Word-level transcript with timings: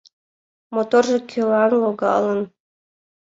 Моторжо 0.73 1.17
кӧлан 1.29 1.71
логалын?.. 1.81 2.41